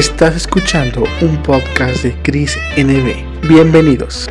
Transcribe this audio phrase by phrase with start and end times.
[0.00, 3.46] Estás escuchando un podcast de Chris NB.
[3.46, 4.30] Bienvenidos.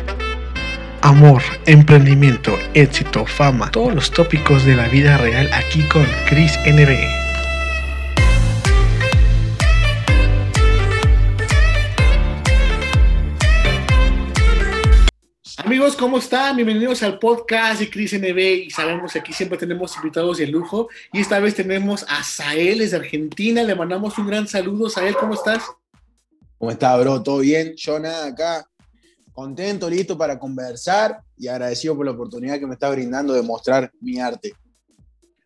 [1.00, 7.19] Amor, emprendimiento, éxito, fama, todos los tópicos de la vida real aquí con Chris NB.
[15.80, 16.56] Amigos, ¿cómo están?
[16.56, 20.90] Bienvenidos al podcast de Cris NB y sabemos que aquí siempre tenemos invitados de lujo
[21.10, 23.62] y esta vez tenemos a Sael desde Argentina.
[23.62, 24.90] Le mandamos un gran saludo.
[24.90, 25.64] Sael, ¿cómo estás?
[26.58, 27.22] ¿Cómo está, bro?
[27.22, 27.72] ¿Todo bien?
[27.78, 28.68] Yo nada, acá
[29.32, 33.90] contento, listo para conversar y agradecido por la oportunidad que me está brindando de mostrar
[34.02, 34.52] mi arte.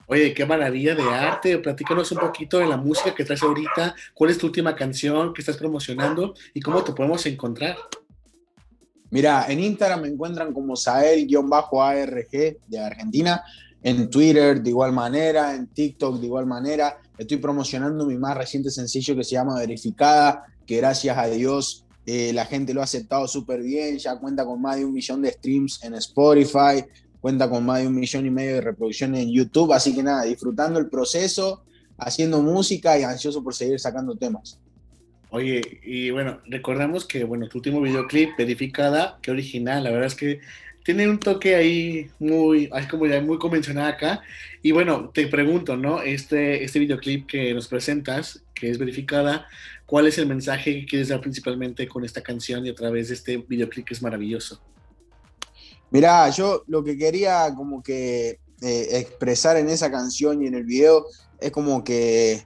[0.08, 1.58] Oye, qué maravilla de arte.
[1.58, 3.94] Platícanos un poquito de la música que traes ahorita.
[4.12, 7.76] ¿Cuál es tu última canción que estás promocionando y cómo te podemos encontrar?
[9.10, 12.30] Mira, en Instagram me encuentran como Sael-ARG
[12.66, 13.42] de Argentina,
[13.82, 16.98] en Twitter de igual manera, en TikTok de igual manera.
[17.16, 22.32] Estoy promocionando mi más reciente sencillo que se llama Verificada, que gracias a Dios eh,
[22.32, 25.32] la gente lo ha aceptado súper bien, ya cuenta con más de un millón de
[25.32, 26.84] streams en Spotify,
[27.20, 30.24] cuenta con más de un millón y medio de reproducciones en YouTube, así que nada,
[30.24, 31.62] disfrutando el proceso,
[31.96, 34.58] haciendo música y ansioso por seguir sacando temas.
[35.34, 40.14] Oye, y bueno, recordamos que, bueno, tu último videoclip, Verificada, qué original, la verdad es
[40.14, 40.38] que
[40.84, 44.22] tiene un toque ahí muy, así como ya muy convencional acá.
[44.62, 46.02] Y bueno, te pregunto, ¿no?
[46.02, 49.48] Este, este videoclip que nos presentas, que es Verificada,
[49.86, 53.14] ¿cuál es el mensaje que quieres dar principalmente con esta canción y a través de
[53.14, 54.62] este videoclip que es maravilloso?
[55.90, 60.62] Mirá, yo lo que quería como que eh, expresar en esa canción y en el
[60.62, 61.06] video
[61.40, 62.44] es como que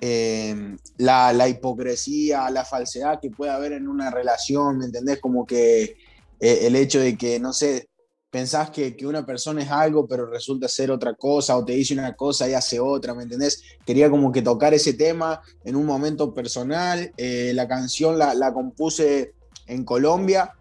[0.00, 5.20] eh, la, hipocresía, la falsedad que puede haber en una relación, ¿me entendés?
[5.20, 5.96] Como que
[6.40, 7.88] eh, el hecho de que, no sé,
[8.30, 12.14] pensás que, una persona es algo, pero resulta ser otra cosa, o te dice una
[12.14, 13.62] cosa y hace otra, ¿me entendés?
[13.84, 17.12] Quería como que tocar ese tema en un momento personal.
[17.16, 19.34] Eh, la canción la, compuse
[19.66, 20.54] en Colombia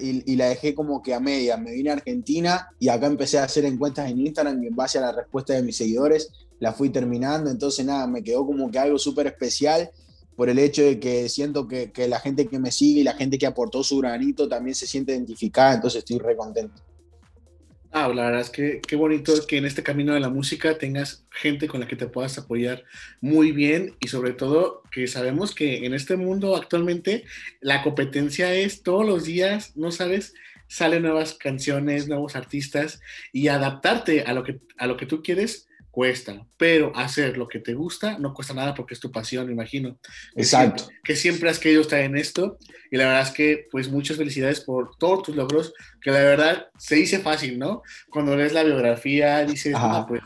[0.00, 1.56] y, la dejé como que a media.
[1.56, 4.98] Me vine a Argentina y acá empecé a hacer encuestas en Instagram y en base
[4.98, 8.78] a la respuesta de mis seguidores la fui terminando, entonces nada, me quedó como que
[8.78, 9.90] algo súper especial
[10.36, 13.38] por el hecho de que siento que, la gente que me sigue y la gente
[13.38, 16.82] que aportó su granito también se siente identificada, entonces estoy re contento.
[17.90, 21.24] Ah, la verdad es que qué bonito que en este camino de la música tengas
[21.30, 22.84] gente con la que te puedas apoyar
[23.22, 27.24] muy bien y sobre todo que sabemos que en este mundo actualmente
[27.62, 30.34] la competencia es todos los días, no sabes,
[30.68, 33.00] salen nuevas canciones, nuevos artistas
[33.32, 35.65] y adaptarte a lo que, a lo que tú quieres
[35.96, 39.54] cuesta, pero hacer lo que te gusta no cuesta nada porque es tu pasión, me
[39.54, 39.98] imagino.
[40.34, 40.88] Exacto.
[41.02, 42.58] Que siempre, has querido estar en esto
[42.90, 46.66] y la verdad es que pues muchas felicidades por todos tus logros, que la verdad
[46.76, 47.82] se dice fácil, ¿no?
[48.10, 50.20] Cuando lees la biografía dices, ah, pues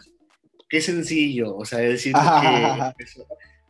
[0.68, 3.04] qué sencillo, o sea, decir que...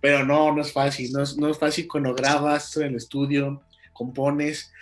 [0.00, 3.60] pero no, no es fácil, no es, no es fácil cuando grabas en el estudio,
[3.92, 4.72] compones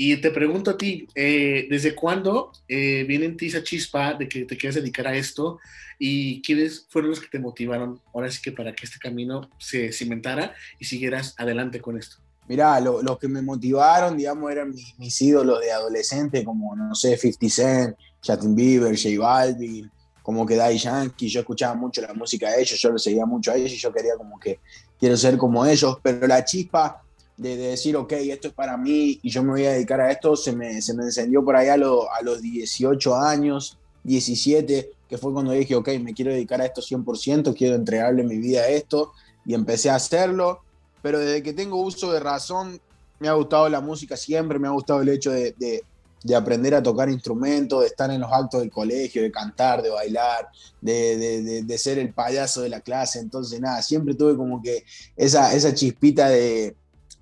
[0.00, 4.28] y te pregunto a ti, eh, ¿desde cuándo eh, viene en ti esa chispa de
[4.28, 5.58] que te quieres dedicar a esto?
[5.98, 9.90] ¿Y quiénes fueron los que te motivaron ahora sí que para que este camino se
[9.90, 12.18] cimentara y siguieras adelante con esto?
[12.46, 17.48] Mirá, los que me motivaron, digamos, eran mis, ídolos de adolescente, como, no sé, 50
[17.52, 19.90] Cent, Justin Bieber, J Balvin,
[20.22, 21.28] como que Daddy Yankee.
[21.28, 23.92] Yo escuchaba mucho la música de ellos, yo lo seguía mucho a ellos y yo
[23.92, 24.60] quería como que
[25.00, 27.02] quiero ser como ellos, pero la chispa
[27.38, 30.36] de, decir, ok, esto es para mí y yo me voy a dedicar a esto,
[30.36, 35.32] se me, se me encendió por ahí a, a los 18 años, 17, que fue
[35.32, 39.12] cuando dije, ok, me quiero dedicar a esto 100%, quiero entregarle mi vida a esto
[39.46, 40.62] y empecé a hacerlo,
[41.00, 42.80] pero desde que tengo uso de razón,
[43.20, 45.82] me ha gustado la música siempre, me ha gustado el hecho de, de,
[46.22, 49.90] de aprender a tocar instrumentos, de estar en los actos del colegio, de cantar, de
[49.90, 50.48] bailar,
[50.80, 53.20] de, de, ser el payaso de la clase.
[53.20, 54.84] Entonces, nada, siempre tuve como que
[55.16, 56.76] esa, esa chispita de,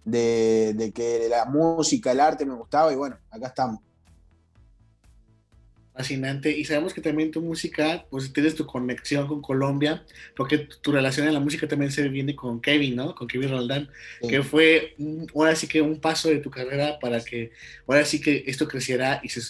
[0.07, 3.81] de, que la música, el arte me gustaba y bueno, acá estamos.
[5.95, 6.57] Fascinante.
[6.57, 10.05] Y sabemos que también tu música, pues tienes tu conexión con Colombia,
[10.37, 13.15] porque tu relación en la música también se viene con Kevin, ¿no?
[13.15, 13.89] Con Kevin Roldán,
[14.29, 14.95] que fue
[15.35, 17.51] ahora sí que un paso de tu carrera para que
[17.87, 19.41] ahora sí que esto creciera y se,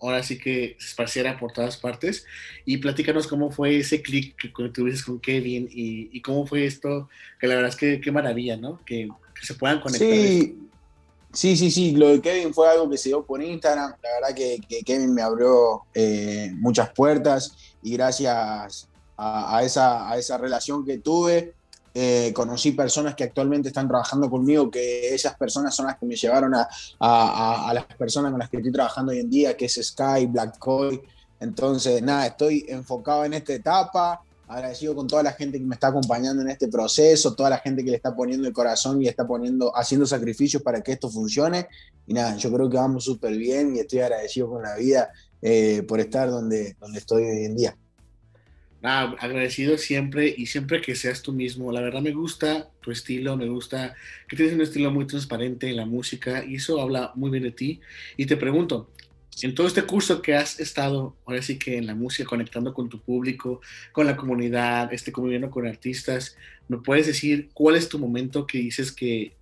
[0.00, 2.24] ahora sí que se esparciera por todas partes.
[2.64, 7.10] Y platícanos cómo fue ese clic que tuviste con Kevin y, y, cómo fue esto,
[7.38, 8.82] que la verdad es que qué maravilla, ¿no?
[8.86, 9.08] Que
[9.42, 10.08] se puedan conectar.
[10.08, 10.68] Sí,
[11.32, 13.94] sí, sí, sí, lo de Kevin fue algo que se dio por Instagram.
[14.02, 20.38] La verdad que, Kevin me abrió eh, muchas puertas y gracias a, esa, a esa
[20.38, 21.54] relación que tuve,
[21.92, 26.14] eh, conocí personas que actualmente están trabajando conmigo, que esas personas son las que me
[26.14, 26.68] llevaron a,
[27.00, 30.58] a, las personas con las que estoy trabajando hoy en día, que es Sky, Black
[30.58, 31.00] Coy.
[31.40, 35.88] Entonces, nada, estoy enfocado en esta etapa, agradecido con toda la gente que me está
[35.88, 39.26] acompañando en este proceso, toda la gente que le está poniendo el corazón y está
[39.26, 41.68] poniendo, haciendo sacrificios para que esto funcione.
[42.06, 45.10] Y nada, yo creo que vamos súper bien y estoy agradecido con la vida
[45.40, 47.76] eh, por estar donde, donde estoy hoy en día.
[48.82, 51.70] Nada, agradecido siempre y siempre que seas tú mismo.
[51.70, 53.94] La verdad me gusta tu estilo, me gusta
[54.26, 57.52] que tienes un estilo muy transparente en la música y eso habla muy bien de
[57.52, 57.80] ti.
[58.16, 58.90] Y te pregunto,
[59.42, 62.88] en todo este curso que has estado, ahora sí que en la música, conectando con
[62.88, 63.60] tu público,
[63.92, 66.36] con la comunidad, este, conviviendo con artistas,
[66.68, 69.34] ¿me puedes decir cuál es tu momento que dices que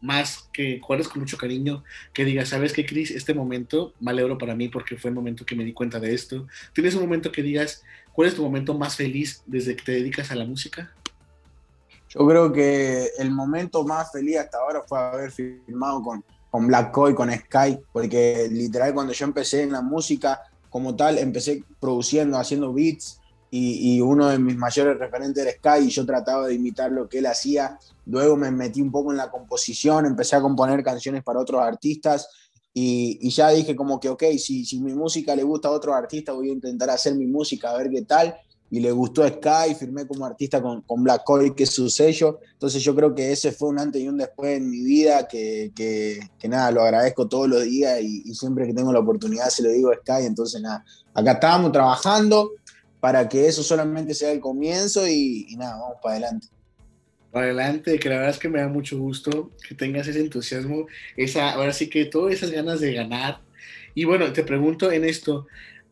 [0.00, 3.10] más que cuál con mucho cariño, que digas, ¿sabes qué, Cris?
[3.10, 6.14] Este momento me alegro para mí porque fue el momento que me di cuenta de
[6.14, 6.46] esto.
[6.72, 7.82] ¿Tienes un momento que digas,
[8.12, 10.94] cuál es tu momento más feliz desde que te dedicas a la música?
[12.08, 16.24] Yo creo que el momento más feliz hasta ahora fue haber firmado con,
[16.58, 21.16] con Black Coy, con Sky, porque literal cuando yo empecé en la música como tal,
[21.18, 26.48] empecé produciendo, haciendo beats, y, uno de mis mayores referentes era Sky, y yo trataba
[26.48, 27.78] de imitar lo que él hacía.
[28.06, 32.28] Luego me metí un poco en la composición, empecé a componer canciones para otros artistas,
[32.74, 35.94] y, y ya dije como que, ok, si, si mi música le gusta a otros
[35.94, 38.36] artistas, voy a intentar hacer mi música, a ver qué tal
[38.70, 42.40] y le gustó Sky, firmé como artista con, con Black Coil, que es su sello.
[42.52, 45.72] Entonces yo creo que ese fue un antes y un después en mi vida, que,
[45.74, 49.62] que, que nada, lo agradezco todos los días y, siempre que tengo la oportunidad se
[49.62, 50.26] lo digo a Sky.
[50.26, 50.84] Entonces nada,
[51.14, 52.52] acá estábamos trabajando
[53.00, 56.48] para que eso solamente sea el comienzo y, y nada, vamos para adelante.
[57.32, 60.86] Para adelante, que la verdad es que me da mucho gusto que tengas ese entusiasmo,
[61.16, 63.40] esa, ahora sí que todas esas ganas de ganar.
[63.94, 65.46] Y bueno, te pregunto en esto,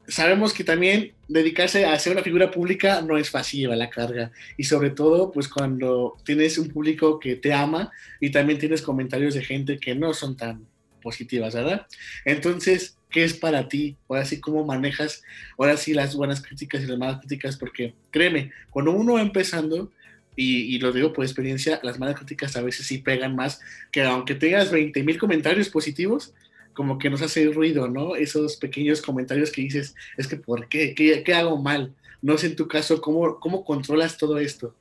[0.09, 4.65] sabemos que también dedicarse a ser una figura pública no es fácil la carga y
[4.65, 9.45] sobre todo pues cuando tienes un público que te ama y también tienes comentarios de
[9.45, 10.67] gente que no son tan
[11.03, 11.87] positivas, ¿verdad?
[12.25, 13.97] Entonces, ¿qué es para ti?
[14.09, 15.23] Ahora sí, ¿cómo manejas
[15.57, 17.57] ahora sí las buenas críticas y las malas críticas?
[17.57, 19.93] Porque créeme, cuando uno va empezando,
[20.39, 23.59] y, y, lo digo por experiencia, las malas críticas a veces sí pegan más
[23.91, 26.35] que aunque tengas 20 mil comentarios positivos,
[26.77, 28.15] como que nos hace ruido, ¿no?
[28.15, 30.95] Esos pequeños comentarios que dices, es que ¿por qué?
[30.95, 31.97] ¿Qué, hago mal?
[32.21, 34.75] No sé en tu caso, ¿cómo, cómo controlas todo esto?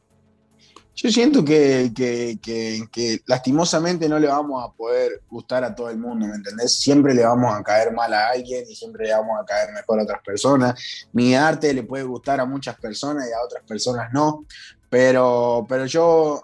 [0.93, 2.37] Yo siento que, que,
[2.91, 6.73] que, lastimosamente no le vamos a poder gustar a todo el mundo, ¿me entendés?
[6.73, 9.99] Siempre le vamos a caer mal a alguien y siempre le vamos a caer mejor
[9.99, 11.07] a otras personas.
[11.11, 14.45] Mi arte le puede gustar a muchas personas y a otras personas no,
[14.89, 16.43] pero, pero yo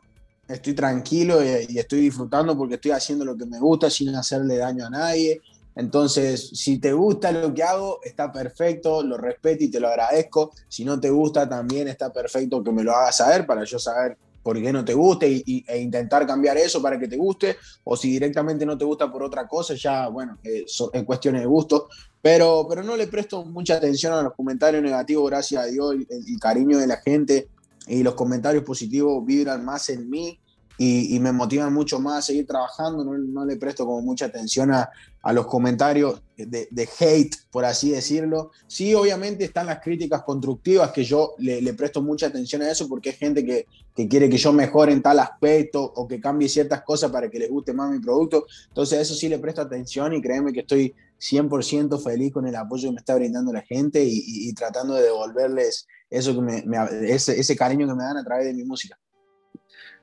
[0.53, 4.85] estoy tranquilo y, estoy disfrutando porque estoy haciendo lo que me gusta sin hacerle daño
[4.85, 5.41] a nadie.
[5.75, 10.51] Entonces, si te gusta lo que hago, está perfecto, lo respeto y te lo agradezco.
[10.67, 14.17] Si no te gusta, también está perfecto que me lo hagas saber para yo saber
[14.43, 17.55] por qué no te guste y, e intentar cambiar eso para que te guste.
[17.83, 21.47] O si directamente no te gusta por otra cosa, ya, bueno, eh, es cuestiones de
[21.47, 21.87] gusto.
[22.21, 26.39] Pero, pero no le presto mucha atención a los comentarios negativos, gracias a Dios, el
[26.39, 27.47] cariño de la gente
[27.87, 30.39] y los comentarios positivos vibran más en mí
[30.77, 33.03] y, me motivan mucho más a seguir trabajando.
[33.03, 34.89] No, le presto como mucha atención a,
[35.21, 38.51] a los comentarios de, de, hate, por así decirlo.
[38.65, 42.89] Sí, obviamente están las críticas constructivas que yo le, le presto mucha atención a eso
[42.89, 46.49] porque hay gente que, que, quiere que yo mejore en tal aspecto o que cambie
[46.49, 48.45] ciertas cosas para que les guste más mi producto.
[48.69, 52.55] Entonces a eso sí le presto atención y créeme que estoy 100% feliz con el
[52.55, 56.63] apoyo que me está brindando la gente y, y, tratando de devolverles eso que me,
[57.03, 58.97] ese, ese cariño que me dan a través de mi música.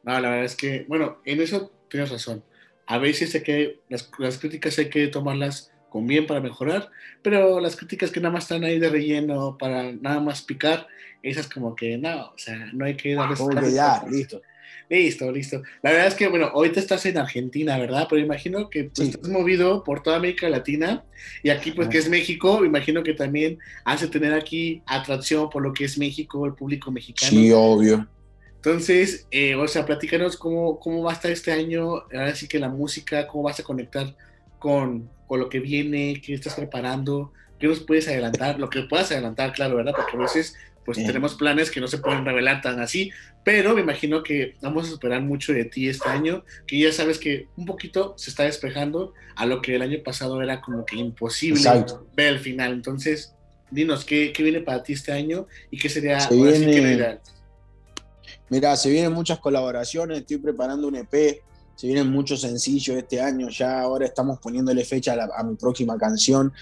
[0.08, 2.42] No, la verdad es que, bueno, en eso tienes razón.
[2.86, 6.88] A veces hay que, las, las, críticas hay que tomarlas con bien para mejorar,
[7.20, 10.86] pero las críticas que nada más están ahí de relleno para nada más picar,
[11.22, 13.74] esas como que no, o sea, no hay que darles...
[13.74, 14.40] Ya, listo.
[14.88, 15.62] Listo, listo.
[15.82, 18.06] La verdad es que, bueno, ahorita estás en Argentina, ¿verdad?
[18.08, 21.04] Pero imagino que pues, estás movido por toda América Latina
[21.42, 25.74] y aquí, pues, que es México, imagino que también hace tener aquí atracción por lo
[25.74, 27.30] que es México, el público mexicano.
[27.30, 28.08] Sí, obvio.
[28.58, 32.58] Entonces, eh, o sea, platícanos cómo, cómo va a estar este año, ahora sí que
[32.58, 34.14] la música, cómo vas a conectar
[34.58, 39.12] con, con lo que viene, qué estás preparando, qué nos puedes adelantar, lo que puedas
[39.12, 39.92] adelantar, claro, ¿verdad?
[39.94, 43.12] Porque a veces pues tenemos planes que no se pueden revelar tan así,
[43.44, 47.18] pero me imagino que vamos a esperar mucho de ti este año, que ya sabes
[47.18, 50.96] que un poquito se está despejando a lo que el año pasado era como que
[50.96, 51.62] imposible
[52.16, 52.72] ver el final.
[52.72, 53.34] Entonces,
[53.70, 57.18] dinos, ¿qué, ¿qué, viene para ti este año y qué sería se viene,
[58.50, 61.42] Mira, se vienen muchas colaboraciones, estoy preparando un EP,
[61.74, 66.52] se vienen muchos sencillos este año, ya ahora estamos poniéndole fecha a, mi próxima canción.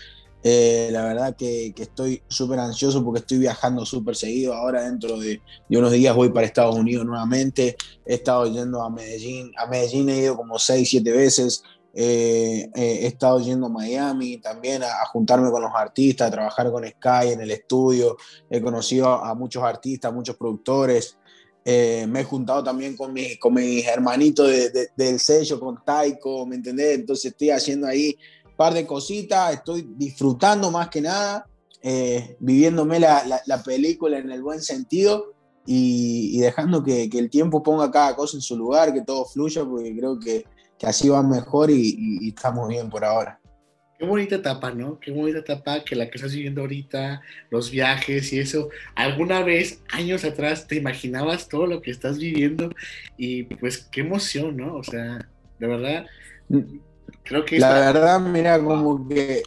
[0.42, 4.52] Eh, la verdad que, estoy súper ansioso porque estoy viajando súper seguido.
[4.52, 5.40] Ahora dentro de,
[5.70, 7.76] unos días voy para Estados Unidos nuevamente.
[8.04, 9.52] He estado yendo a Medellín.
[9.56, 11.62] A Medellín he ido como 6, 7 veces.
[11.94, 16.70] eh, eh, he estado yendo a Miami también a, juntarme con los artistas, a trabajar
[16.70, 18.18] con Sky en el estudio.
[18.50, 21.16] He conocido a, muchos artistas, muchos productores.
[21.68, 24.48] Eh, me he juntado también con, mi, con mis hermanitos
[24.96, 27.00] del sello, con Taiko, ¿me entendés?
[27.00, 31.44] Entonces estoy haciendo ahí un par de cositas, estoy disfrutando más que nada,
[32.38, 35.34] viviéndome la, la, película en el buen sentido
[35.66, 39.64] y, dejando que, que, el tiempo ponga cada cosa en su lugar, que todo fluya,
[39.64, 40.44] porque creo que
[40.78, 43.40] que así va mejor y, estamos bien por ahora.
[43.98, 45.00] Qué bonita etapa, ¿no?
[45.00, 48.68] Qué bonita etapa que la que estás viviendo ahorita, los viajes y eso.
[48.94, 52.70] ¿Alguna vez, años atrás, te imaginabas todo lo que estás viviendo?
[53.16, 54.76] Y pues qué emoción, ¿no?
[54.76, 55.26] O sea,
[55.58, 56.06] de verdad,
[57.22, 57.58] creo que...
[57.58, 59.42] La verdad, mira, como que...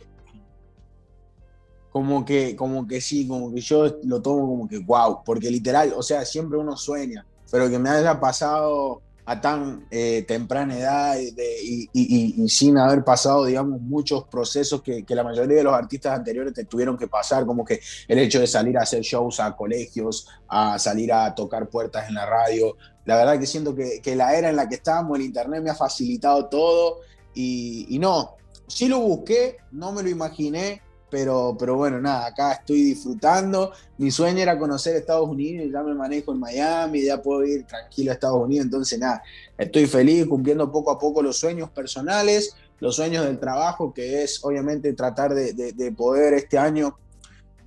[1.91, 5.91] Como que, como que sí, como que yo lo tomo como que wow, porque literal,
[5.95, 11.15] o sea, siempre uno sueña, pero que me haya pasado a tan eh, temprana edad
[11.19, 16.65] y, sin haber pasado, digamos, muchos procesos que, la mayoría de los artistas anteriores te
[16.65, 20.79] tuvieron que pasar, como que el hecho de salir a hacer shows a colegios, a
[20.79, 22.75] salir a tocar puertas en la radio.
[23.05, 25.69] La verdad que siento que, que la era en la que estábamos, el Internet me
[25.69, 27.01] ha facilitado todo
[27.35, 28.35] y, no,
[28.67, 33.71] sí lo busqué, no me lo imaginé, pero, pero bueno, nada, acá estoy disfrutando.
[33.97, 38.11] Mi sueño era conocer Estados Unidos, ya me manejo en Miami, ya puedo ir tranquilo
[38.11, 39.21] a Estados Unidos, entonces nada,
[39.57, 44.43] estoy feliz cumpliendo poco a poco los sueños personales, los sueños del trabajo, que es
[44.43, 46.95] obviamente tratar de, de poder este año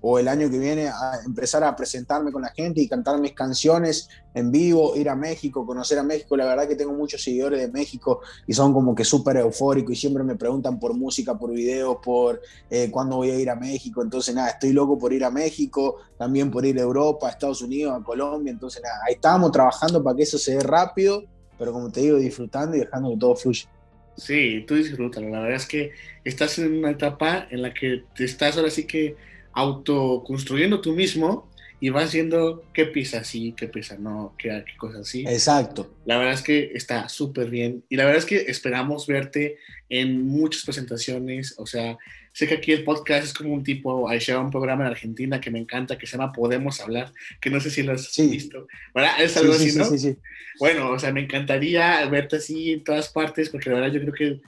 [0.05, 3.33] o el año que viene a empezar a presentarme con la gente y cantar mis
[3.33, 6.37] canciones en vivo, ir a México, conocer a México.
[6.37, 9.97] La verdad que tengo muchos seguidores de México y son como que súper eufóricos y
[9.97, 14.03] siempre me preguntan por música, por videos, por eh, cuándo voy a ir a México.
[14.03, 17.63] Entonces, nada, estoy loco por ir a México, también por ir a Europa, a Estados
[17.63, 18.51] Unidos, a Colombia.
[18.51, 21.23] Entonces, nada, ahí estamos trabajando para que eso se dé rápido,
[21.57, 23.69] pero como te digo, disfrutando y dejando que todo fluya.
[24.17, 25.29] Sí, tú disfrútalo.
[25.29, 25.93] La verdad es que
[26.25, 29.17] estás en una etapa en la que te estás ahora sí que
[29.53, 35.01] autoconstruyendo tú mismo y vas viendo qué pisa sí, qué pisa no, qué, qué cosas
[35.01, 35.25] así.
[35.27, 35.91] Exacto.
[36.05, 40.27] La verdad es que está súper bien y la verdad es que esperamos verte en
[40.27, 41.99] muchas presentaciones, o sea,
[42.33, 45.51] sé que aquí el podcast es como un tipo, hay un programa en Argentina que
[45.51, 49.21] me encanta que se llama Podemos Hablar, que no sé si lo has visto, ¿verdad?
[49.21, 49.85] Es algo así, ¿no?
[49.85, 50.17] Sí, sí,
[50.59, 54.15] bueno, o sea, me encantaría verte así en todas partes porque la verdad yo creo
[54.15, 54.41] que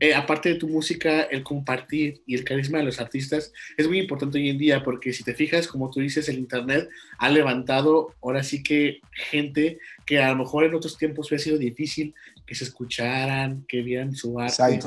[0.00, 3.98] eh, aparte de tu música, el compartir y el carisma de los artistas es muy
[3.98, 6.88] importante hoy en día porque si te fijas, como tú dices, el Internet
[7.18, 11.58] ha levantado ahora sí que gente que a lo mejor en otros tiempos hubiera sido
[11.58, 12.14] difícil
[12.46, 14.80] que se escucharan, que vieran su arte.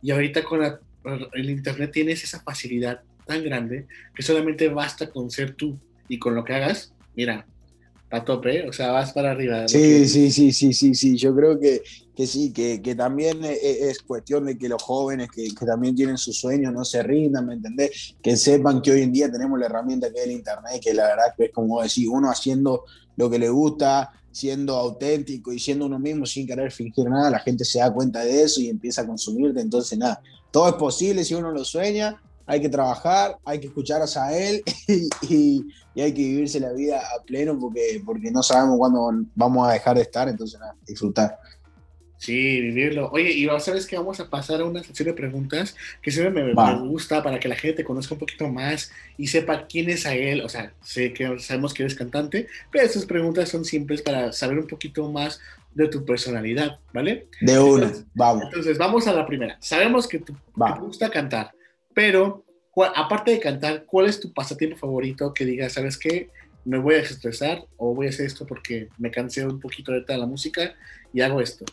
[0.00, 0.62] Y ahorita con
[1.32, 5.76] el Internet tienes esa facilidad tan grande que solamente basta con ser tú
[6.08, 6.94] y con lo que hagas.
[7.16, 7.46] Mira,
[8.12, 9.66] a tope, o sea, vas para arriba.
[9.66, 11.82] Sí, sí, sí, sí, sí, sí, yo creo que,
[12.14, 15.64] que sí, que, que también e, e, es, cuestión de que los jóvenes que, que,
[15.64, 18.14] también tienen sus sueños no se rindan, ¿me entendés?
[18.22, 21.04] Que sepan que hoy en día tenemos la herramienta que es el Internet, que la
[21.04, 22.84] verdad que es como decir, uno haciendo
[23.16, 27.38] lo que le gusta, siendo auténtico y siendo uno mismo sin querer fingir nada, la
[27.38, 31.24] gente se da cuenta de eso y empieza a consumirte, entonces nada, todo es posible
[31.24, 34.62] si uno lo sueña hay que trabajar, hay que escuchar a él
[35.22, 39.72] y, hay que vivirse la vida a pleno porque, porque no sabemos cuándo vamos a
[39.72, 41.38] dejar de estar, entonces nada, disfrutar.
[42.22, 43.10] Sí, vivirlo.
[43.10, 46.54] Oye, y sabes que vamos a pasar a una sección de preguntas que siempre me,
[46.54, 50.06] me, gusta para que la gente te conozca un poquito más y sepa quién es
[50.06, 50.40] a él.
[50.42, 54.60] O sea, sé que sabemos que eres cantante, pero estas preguntas son simples para saber
[54.60, 55.40] un poquito más
[55.74, 57.26] de tu personalidad, ¿vale?
[57.40, 58.44] De una, vamos.
[58.44, 59.56] Entonces, vamos a la primera.
[59.58, 61.50] Sabemos que, tú, que te gusta cantar.
[61.94, 62.44] Pero,
[62.94, 66.30] aparte de cantar, ¿cuál es tu pasatiempo favorito que digas, sabes qué?
[66.64, 70.04] Me voy a estresar o voy a hacer esto porque me cansé un poquito de
[70.16, 70.74] la música
[71.12, 71.64] y hago esto.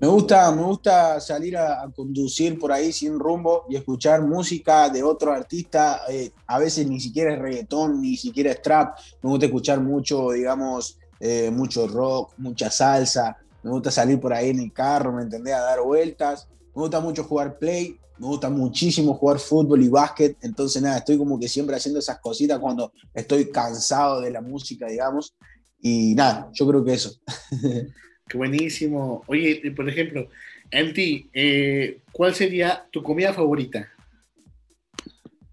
[0.00, 5.02] Me gusta, me gusta salir a, conducir por ahí sin rumbo y escuchar música de
[5.02, 6.00] otro artista.
[6.08, 8.96] Eh, a veces ni siquiera es reggaetón, ni siquiera es trap.
[9.22, 13.36] Me gusta escuchar mucho, digamos, eh, mucho rock, mucha salsa.
[13.62, 15.52] Me gusta salir por ahí en el carro, ¿me entendés?
[15.52, 16.48] A dar vueltas.
[16.74, 21.16] Me gusta mucho jugar play me gusta muchísimo jugar fútbol y básquet, entonces nada, estoy
[21.16, 25.34] como que siempre haciendo esas cositas cuando estoy cansado de la música, digamos,
[25.80, 27.18] y nada, yo creo que eso.
[28.28, 29.24] Qué buenísimo.
[29.26, 30.28] Oye, por ejemplo,
[30.70, 33.88] MT, eh, ¿cuál sería tu comida favorita?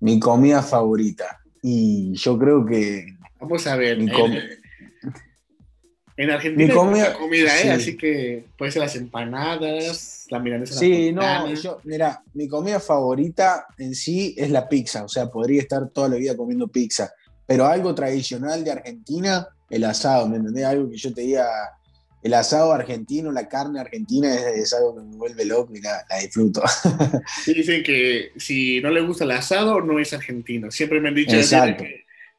[0.01, 1.39] Mi comida favorita.
[1.63, 3.15] Y yo creo que...
[3.39, 3.97] Vamos a ver.
[3.97, 4.59] Mi eh,
[6.17, 7.69] en Argentina hay mucha comida, ¿eh?
[7.69, 10.73] Así que puede ser las empanadas, la milanesa.
[10.73, 15.03] Sí, no, yo, mira, mi comida favorita en sí es la pizza.
[15.03, 17.13] O sea, podría estar toda la vida comiendo pizza.
[17.45, 20.65] Pero algo tradicional de Argentina, el asado, ¿me entendés?
[20.65, 21.47] Algo que yo te diga,
[22.23, 26.63] el asado argentino, la carne argentina es, algo que me vuelve loco y la, disfruto.
[27.45, 30.71] dicen que si no le gusta el asado, no es argentino.
[30.71, 31.85] Siempre me han dicho Exacto.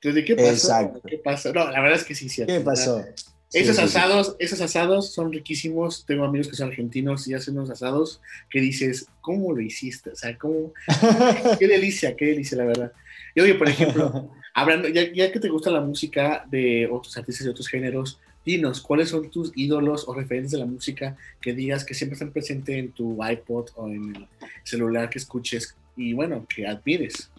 [0.03, 1.01] entonces, ¿qué pasó?
[1.07, 1.53] ¿qué pasó?
[1.53, 2.53] No, la verdad es que sí, cierto.
[2.53, 3.05] ¿Qué pasó?
[3.53, 6.05] Esos asados, esos asados son riquísimos.
[6.05, 10.11] Tengo amigos que son argentinos y hacen unos asados que dices, ¿cómo lo hiciste?
[10.11, 10.73] O sea, ¿cómo?
[11.59, 12.93] qué delicia, qué delicia, la verdad.
[13.35, 17.45] Y oye, por ejemplo, hablando, ya, ya, que te gusta la música de otros artistas
[17.45, 21.85] de otros géneros, dinos, ¿cuáles son tus ídolos o referentes de la música que digas
[21.85, 24.29] que siempre están presentes en tu iPod o en el
[24.65, 27.31] celular que escuches y bueno, que admires?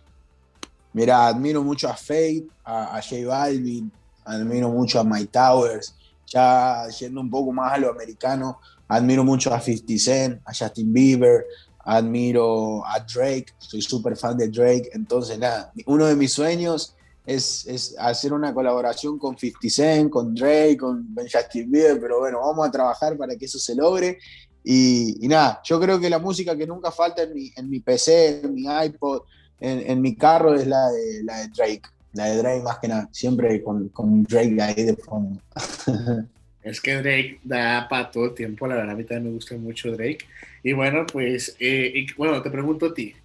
[0.92, 3.92] Mira, admiro mucho a Faith, a, a J Balvin,
[4.25, 5.96] admiro mucho a My Towers,
[6.29, 10.93] ya yendo un poco más a lo americano, admiro mucho a 50 Cent, a Justin
[10.93, 11.45] Bieber,
[11.79, 16.95] admiro a Drake, soy súper fan de Drake, entonces nada, uno de mis sueños
[17.25, 22.67] es, hacer una colaboración con 50 Cent, con Drake, con Justin Bieber, pero bueno, vamos
[22.67, 24.17] a trabajar para que eso se logre.
[24.63, 28.41] Y, nada, yo creo que la música que nunca falta en mi, en mi PC,
[28.43, 29.21] en mi iPod,
[29.59, 31.81] en, mi carro es la de, la de Drake.
[32.13, 35.39] La de Drake más que nada, siempre con, con Drake ahí de fondo.
[36.62, 39.56] Es que Drake da para todo el tiempo, la verdad a mí también me gusta
[39.56, 40.20] mucho Drake.
[40.62, 43.16] Y bueno, pues, eh, y, bueno, te pregunto a ti,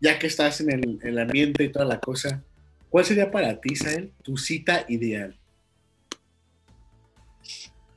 [0.00, 2.42] ya que estás en el, el ambiente y toda la cosa,
[2.90, 5.36] ¿Cuál sería para ti, Sael, tu cita ideal?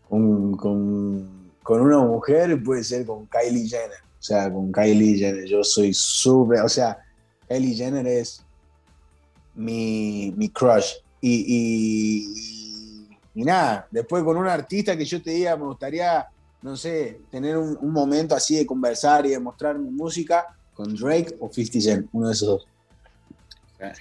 [0.09, 3.99] Con, con, una mujer puede ser con Kylie Jenner.
[4.19, 5.45] O sea, con Kylie Jenner.
[5.45, 6.59] Yo soy súper.
[6.61, 6.97] O sea,
[7.47, 8.43] Kylie Jenner es
[9.61, 10.93] mi, mi crush.
[11.21, 16.27] Y, y, nada, después con un artista que yo te diga, me gustaría,
[16.61, 20.95] no sé, tener un, un momento así de conversar y de mostrar mi música con
[20.95, 22.67] Drake o 50 Cent, uno de esos dos.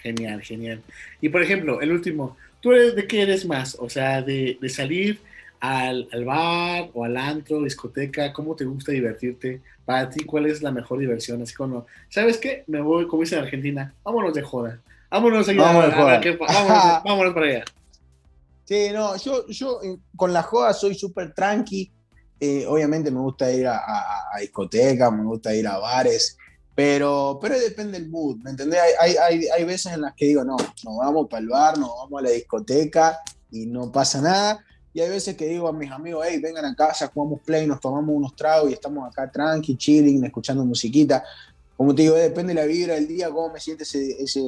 [0.03, 0.83] Genial, genial.
[1.21, 3.77] Y por ejemplo, el último, ¿tú eres, de qué eres más?
[3.79, 5.21] O sea, de, salir
[5.59, 9.61] al, bar o al antro, discoteca, ¿cómo te gusta divertirte?
[9.85, 11.43] Para ti, ¿cuál es la mejor diversión?
[11.43, 12.65] Así como, ¿sabes qué?
[12.67, 14.81] Me voy, como dice en Argentina, vámonos de joda.
[15.11, 15.63] Vámonos, allá,
[17.05, 17.65] vámonos, para allá.
[18.65, 21.91] Sí, no, yo, yo eh, con la joda soy súper tranqui.
[22.39, 26.39] Eh, obviamente me gusta ir a, a, discotecas, me gusta ir a bares.
[26.75, 28.81] Pero, pero depende del mood, ¿me entendés?
[29.01, 31.91] Hay, hay, hay veces en las que digo, no, nos vamos para el bar, nos
[31.91, 33.19] vamos a la discoteca
[33.51, 34.65] y no pasa nada.
[34.93, 37.81] Y hay veces que digo a mis amigos, hey, vengan a casa, jugamos play, nos
[37.81, 41.23] tomamos unos tragos y estamos acá tranqui, chilling, escuchando musiquita.
[41.81, 44.43] Como te digo, depende de la vibra del día, cómo me siente ese, ese,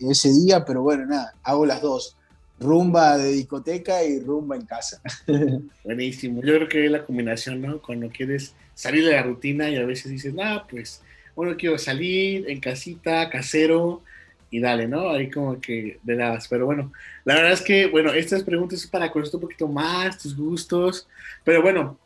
[0.00, 2.16] ese día, pero bueno, nada, hago las dos.
[2.58, 5.00] Rumba de discoteca y rumba en casa.
[5.84, 6.42] Buenísimo.
[6.42, 7.80] Yo creo que es la combinación, ¿no?
[7.80, 11.00] Cuando quieres salir de la rutina y a veces dices, ah, pues
[11.36, 14.02] bueno, quiero salir en casita, casero,
[14.50, 15.08] y dale, ¿no?
[15.10, 16.40] Ahí como que de nada.
[16.50, 16.92] Pero bueno,
[17.24, 21.06] la verdad es que, bueno, estas preguntas es para conocer un poquito más tus gustos.
[21.44, 21.96] Pero bueno,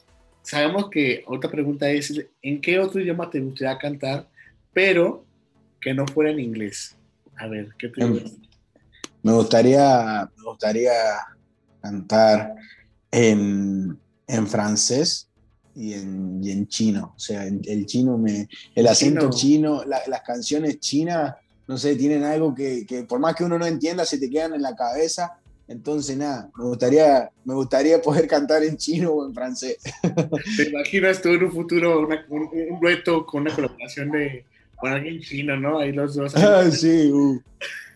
[0.42, 2.12] sabemos que otra pregunta es,
[2.42, 4.28] ¿en qué otro idioma te gustaría cantar,
[4.76, 5.24] pero
[5.80, 6.94] que no fuera en inglés?
[7.36, 8.20] A ver, ¿qué te em,
[9.22, 10.92] Me gustaría, me gustaría
[11.80, 12.54] cantar
[13.10, 15.30] en, en francés
[15.74, 17.14] y en, y en chino.
[17.16, 18.50] O sea, el, chino me.
[18.74, 21.34] El acento chino, las canciones chinas,
[21.66, 24.52] no sé, tienen algo que, que, por más que uno no entienda, se te quedan
[24.52, 25.38] en la cabeza.
[25.68, 29.78] Entonces, nada, me gustaría, me gustaría poder cantar en chino o en francés.
[30.58, 34.44] ¿Te imaginas tú en un futuro un, un, dueto con una colaboración de
[34.76, 35.78] con alguien chino, ¿no?
[35.78, 36.34] Ahí los dos.
[36.36, 37.40] Ah, sí, uh.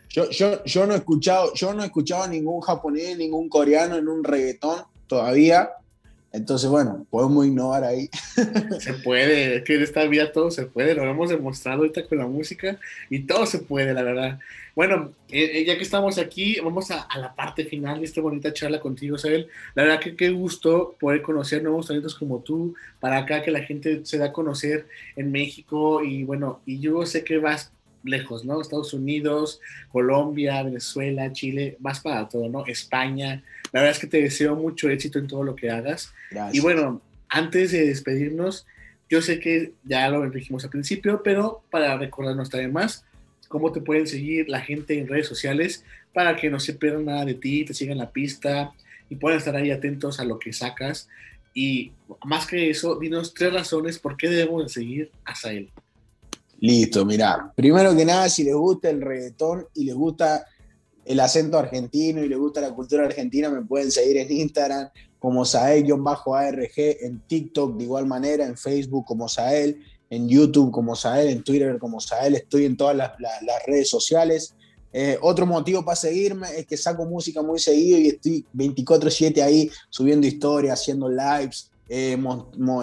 [0.09, 4.09] yo, yo, yo, no he escuchado, yo no he escuchado ningún japonés, ningún coreano en
[4.09, 5.71] un reggaetón todavía.
[6.33, 8.09] Entonces, bueno, podemos innovar ahí.
[8.81, 12.19] Se puede, es que en esta vida todo se puede, lo hemos demostrado ahorita con
[12.19, 14.39] la música y todo se puede, la verdad.
[14.77, 18.53] Bueno, eh, eh, ya que estamos aquí, vamos a, la parte final de esta bonita
[18.53, 19.49] charla contigo, Sabel.
[19.75, 23.63] La verdad que qué gusto poder conocer nuevos talentos como tú, para acá que la
[23.63, 28.45] gente se da a conocer en México y bueno, y yo sé que vas lejos,
[28.45, 28.61] ¿no?
[28.61, 29.61] Estados Unidos,
[29.91, 32.67] Colombia, Venezuela, Chile, vas para todo, ¿no?
[32.67, 33.43] España.
[33.73, 36.13] La verdad es que te deseo mucho éxito en todo lo que hagas.
[36.53, 38.67] Y bueno, antes de despedirnos,
[39.09, 43.05] yo sé que ya lo dijimos al principio, pero para recordarnos también más,
[43.49, 45.85] cómo te pueden seguir la gente en redes sociales
[46.15, 48.73] para que no se pierdan nada de ti, te sigan la pista
[49.09, 51.09] y puedan estar ahí atentos a lo que sacas.
[51.53, 51.93] Y
[52.25, 55.71] más que eso, dinos tres razones por qué debemos de seguir a Sael.
[56.61, 57.53] Listo, mira.
[57.57, 60.47] Primero que nada, si les gusta el reggaetón y les gusta
[61.05, 65.45] el acento argentino y les gusta la cultura argentina, me pueden seguir en Instagram como
[65.45, 71.43] Sael-ARG, en TikTok de igual manera, en Facebook como Sael, en YouTube como Sael, en
[71.43, 73.13] Twitter como Sael, estoy en todas las,
[73.67, 74.55] redes sociales.
[74.93, 79.71] Eh, otro motivo para seguirme es que saco música muy seguido y estoy 24/7 ahí
[79.89, 82.17] subiendo historias, haciendo lives, eh,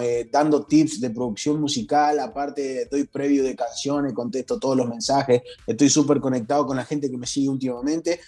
[0.02, 5.40] eh, dando tips de producción musical, aparte doy previo de canciones, contesto todos los mensajes,
[5.66, 8.20] estoy súper conectado con la gente que me sigue últimamente.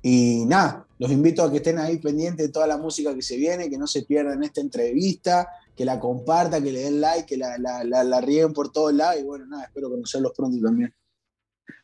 [0.00, 3.36] Y nada, los invito a que estén ahí pendientes de toda la música que se
[3.36, 7.36] viene, que no se pierdan esta entrevista, que la compartan, que le den like, que
[7.36, 9.20] la, la, la, rieguen por todos lados.
[9.20, 10.94] Y bueno, nada, espero conocerlos pronto también.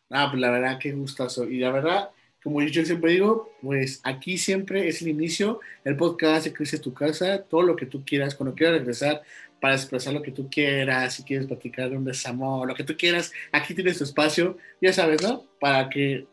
[0.08, 1.44] Ah, pues la verdad, qué gustazo.
[1.44, 2.10] Y la verdad,
[2.42, 6.92] como yo siempre digo, pues aquí siempre es el inicio, el podcast de Crisis tu
[6.92, 9.22] casa, todo lo que tú quieras, cuando quieras regresar
[9.60, 12.96] para expresar lo que tú quieras, si quieres platicar de un desamor, lo que tú
[12.96, 15.44] quieras, aquí tienes tu espacio, ya sabes, ¿no?
[15.60, 16.26] Para que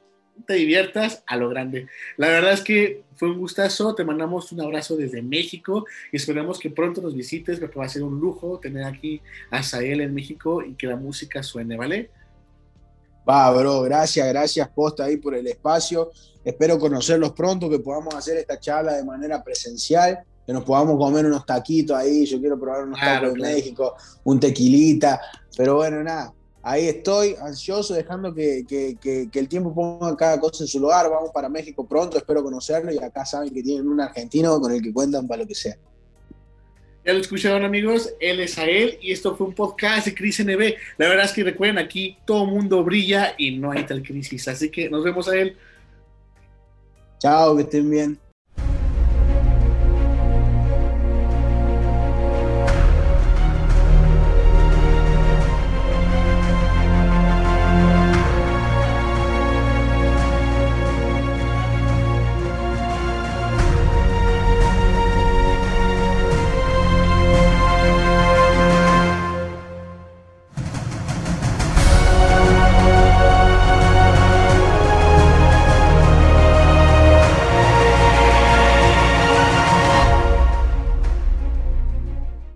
[0.48, 1.88] te diviertas a lo grande.
[2.18, 6.58] La verdad es que fue un gustazo, te mandamos un abrazo desde México y esperamos
[6.58, 10.14] que pronto nos visites porque va a ser un lujo tener aquí a Sael en
[10.14, 12.10] México y que la música suene, ¿vale?
[13.30, 16.12] Va, bro, gracias, gracias Posta ahí por el espacio.
[16.44, 21.28] Espero conocerlos pronto, que podamos hacer esta charla de manera presencial, que nos podamos comer
[21.28, 22.26] unos taquitos ahí.
[22.26, 25.22] Yo quiero probar unos tacos de México, un tequilita.
[25.56, 28.66] Pero bueno, nada, ahí estoy, ansioso, dejando que,
[29.32, 31.08] el tiempo ponga cada cosa en su lugar.
[31.08, 34.82] Vamos para México pronto, espero conocerlo y acá saben que tienen un argentino con el
[34.82, 35.78] que cuentan para lo que sea.
[37.06, 40.44] Ya lo escucharon amigos, él es a él y esto fue un podcast de Cris
[40.44, 40.76] NB.
[40.98, 44.48] La verdad es que recuerden, aquí todo mundo brilla y no hay tal crisis.
[44.48, 45.58] Así que nos vemos a él.
[47.20, 48.29] Chao, que estén bien.